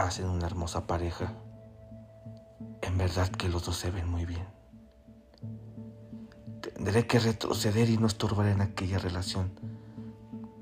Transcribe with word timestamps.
hacen 0.00 0.28
una 0.28 0.46
hermosa 0.46 0.86
pareja. 0.86 1.32
En 2.82 2.98
verdad 2.98 3.28
que 3.28 3.48
los 3.48 3.64
dos 3.64 3.76
se 3.76 3.90
ven 3.90 4.08
muy 4.08 4.24
bien. 4.24 4.46
Tendré 6.60 7.06
que 7.06 7.18
retroceder 7.18 7.88
y 7.90 7.98
no 7.98 8.06
estorbar 8.06 8.46
en 8.46 8.60
aquella 8.60 8.98
relación 8.98 9.52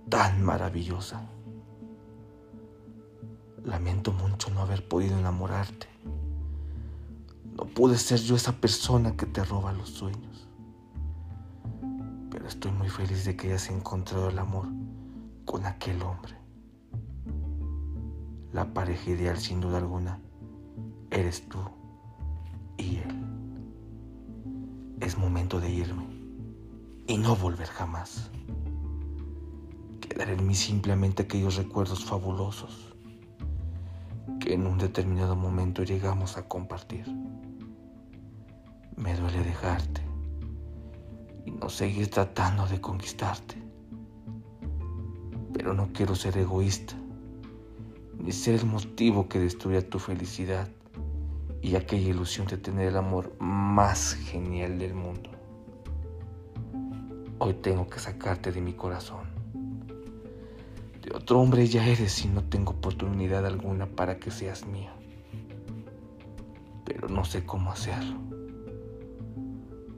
tan 0.08 0.42
maravillosa. 0.42 1.22
Lamento 3.64 4.12
mucho 4.12 4.50
no 4.50 4.62
haber 4.62 4.86
podido 4.86 5.18
enamorarte. 5.18 5.86
No 7.56 7.64
pude 7.64 7.98
ser 7.98 8.20
yo 8.20 8.36
esa 8.36 8.52
persona 8.52 9.16
que 9.16 9.26
te 9.26 9.44
roba 9.44 9.72
los 9.72 9.90
sueños. 9.90 10.48
Pero 12.30 12.46
estoy 12.46 12.70
muy 12.70 12.88
feliz 12.88 13.24
de 13.24 13.36
que 13.36 13.48
hayas 13.48 13.68
encontrado 13.68 14.30
el 14.30 14.38
amor 14.38 14.68
con 15.44 15.66
aquel 15.66 16.00
hombre. 16.02 16.37
La 18.52 18.72
pareja 18.72 19.10
ideal 19.10 19.36
sin 19.36 19.60
duda 19.60 19.76
alguna 19.76 20.22
eres 21.10 21.46
tú 21.50 21.58
y 22.78 22.96
él. 22.96 23.24
Es 25.00 25.18
momento 25.18 25.60
de 25.60 25.70
irme 25.70 26.06
y 27.06 27.18
no 27.18 27.36
volver 27.36 27.66
jamás. 27.68 28.30
Quedar 30.00 30.30
en 30.30 30.46
mí 30.46 30.54
simplemente 30.54 31.24
aquellos 31.24 31.56
recuerdos 31.56 32.06
fabulosos 32.06 32.94
que 34.40 34.54
en 34.54 34.66
un 34.66 34.78
determinado 34.78 35.36
momento 35.36 35.82
llegamos 35.82 36.38
a 36.38 36.48
compartir. 36.48 37.06
Me 38.96 39.14
duele 39.14 39.44
dejarte 39.44 40.00
y 41.44 41.50
no 41.50 41.68
seguir 41.68 42.08
tratando 42.08 42.66
de 42.66 42.80
conquistarte. 42.80 43.62
Pero 45.52 45.74
no 45.74 45.92
quiero 45.92 46.14
ser 46.14 46.38
egoísta 46.38 46.94
ni 48.18 48.32
ser 48.32 48.54
el 48.56 48.66
motivo 48.66 49.28
que 49.28 49.38
destruya 49.38 49.88
tu 49.88 49.98
felicidad 49.98 50.68
y 51.62 51.76
aquella 51.76 52.10
ilusión 52.10 52.46
de 52.46 52.58
tener 52.58 52.88
el 52.88 52.96
amor 52.96 53.32
más 53.38 54.14
genial 54.14 54.78
del 54.78 54.94
mundo. 54.94 55.30
Hoy 57.38 57.54
tengo 57.54 57.86
que 57.88 57.98
sacarte 57.98 58.52
de 58.52 58.60
mi 58.60 58.74
corazón 58.74 59.38
otro 61.14 61.40
hombre 61.40 61.66
ya 61.66 61.86
eres 61.86 62.24
y 62.24 62.28
no 62.28 62.44
tengo 62.44 62.72
oportunidad 62.72 63.46
alguna 63.46 63.86
para 63.86 64.18
que 64.18 64.30
seas 64.30 64.66
mía. 64.66 64.92
Pero 66.84 67.08
no 67.08 67.24
sé 67.24 67.44
cómo 67.44 67.72
hacerlo. 67.72 68.18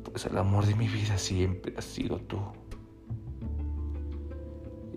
Pues 0.04 0.26
el 0.26 0.36
amor 0.38 0.66
de 0.66 0.74
mi 0.74 0.88
vida 0.88 1.18
siempre 1.18 1.74
ha 1.76 1.82
sido 1.82 2.18
tú. 2.18 2.38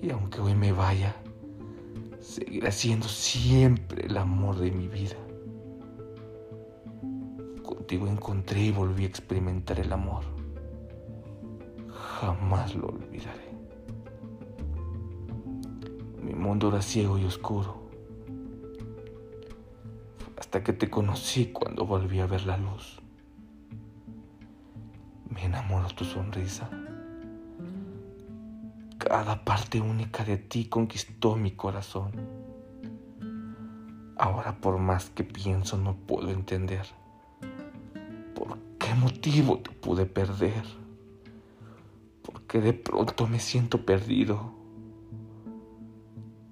Y 0.01 0.09
aunque 0.09 0.41
hoy 0.41 0.55
me 0.55 0.71
vaya, 0.71 1.15
seguirá 2.23 2.71
siendo 2.71 3.07
siempre 3.07 4.05
el 4.05 4.17
amor 4.17 4.57
de 4.57 4.71
mi 4.71 4.87
vida. 4.87 5.17
Contigo 7.63 8.07
encontré 8.07 8.61
y 8.61 8.71
volví 8.71 9.03
a 9.03 9.07
experimentar 9.07 9.79
el 9.79 9.91
amor. 9.91 10.23
Jamás 11.89 12.75
lo 12.75 12.87
olvidaré. 12.87 13.53
Mi 16.21 16.33
mundo 16.33 16.69
era 16.69 16.81
ciego 16.81 17.17
y 17.17 17.25
oscuro. 17.25 17.89
Hasta 20.37 20.63
que 20.63 20.71
te 20.71 20.89
conocí 20.89 21.51
cuando 21.51 21.85
volví 21.85 22.19
a 22.21 22.25
ver 22.25 22.45
la 22.45 22.57
luz. 22.57 23.01
Me 25.29 25.43
enamoró 25.43 25.87
tu 25.89 26.05
sonrisa. 26.05 26.69
Cada 29.13 29.45
parte 29.45 29.79
única 29.79 30.25
de 30.25 30.37
ti 30.37 30.65
conquistó 30.65 31.35
mi 31.35 31.51
corazón. 31.51 32.13
Ahora 34.17 34.57
por 34.59 34.79
más 34.79 35.11
que 35.11 35.23
pienso 35.23 35.77
no 35.77 35.95
puedo 35.95 36.31
entender 36.31 36.87
por 38.33 38.57
qué 38.79 38.95
motivo 38.95 39.59
te 39.59 39.69
pude 39.69 40.07
perder. 40.07 40.63
Porque 42.23 42.59
de 42.59 42.73
pronto 42.73 43.27
me 43.27 43.39
siento 43.39 43.85
perdido 43.85 44.51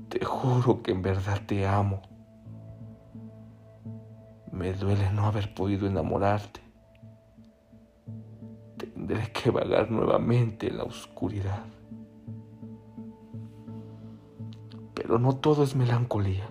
te 0.07 0.23
juro 0.23 0.83
que 0.83 0.91
en 0.91 1.01
verdad 1.01 1.41
te 1.47 1.66
amo. 1.66 2.03
Me 4.51 4.72
duele 4.73 5.11
no 5.11 5.25
haber 5.25 5.51
podido 5.55 5.88
enamorarte. 5.88 6.61
Tendré 8.78 9.31
que 9.31 9.49
vagar 9.49 9.89
nuevamente 9.89 10.67
en 10.67 10.78
la 10.78 10.83
oscuridad. 10.83 11.66
Pero 15.01 15.17
no 15.17 15.35
todo 15.35 15.63
es 15.63 15.75
melancolía. 15.75 16.47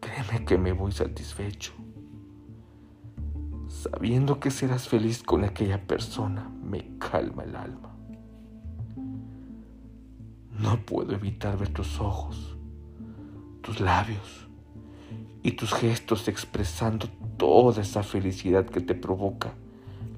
Créeme 0.00 0.46
que 0.46 0.56
me 0.56 0.72
voy 0.72 0.90
satisfecho. 0.90 1.74
Sabiendo 3.68 4.40
que 4.40 4.50
serás 4.50 4.88
feliz 4.88 5.22
con 5.22 5.44
aquella 5.44 5.86
persona, 5.86 6.50
me 6.62 6.96
calma 6.96 7.44
el 7.44 7.54
alma. 7.54 7.94
No 10.58 10.80
puedo 10.86 11.12
evitar 11.12 11.58
ver 11.58 11.68
tus 11.74 12.00
ojos, 12.00 12.56
tus 13.60 13.78
labios 13.78 14.48
y 15.42 15.52
tus 15.52 15.74
gestos 15.74 16.26
expresando 16.26 17.06
toda 17.36 17.82
esa 17.82 18.02
felicidad 18.02 18.64
que 18.64 18.80
te 18.80 18.94
provoca 18.94 19.52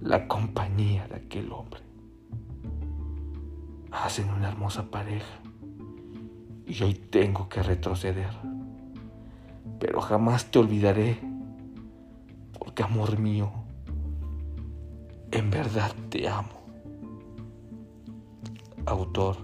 la 0.00 0.28
compañía 0.28 1.08
de 1.08 1.16
aquel 1.16 1.50
hombre. 1.50 1.80
Hacen 3.90 4.30
una 4.30 4.48
hermosa 4.48 4.88
pareja 4.88 5.40
y 6.70 6.82
hoy 6.84 6.94
tengo 6.94 7.48
que 7.48 7.62
retroceder. 7.62 8.30
Pero 9.80 10.00
jamás 10.00 10.50
te 10.50 10.60
olvidaré, 10.60 11.18
porque 12.58 12.84
amor 12.84 13.18
mío, 13.18 13.50
en 15.32 15.50
verdad 15.50 15.92
te 16.10 16.28
amo. 16.28 16.60
Autor 18.86 19.36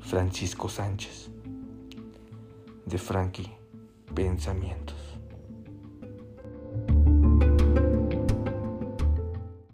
Francisco 0.00 0.68
Sánchez, 0.68 1.30
de 2.86 2.98
Frankie 2.98 3.52
Pensamientos. 4.14 4.97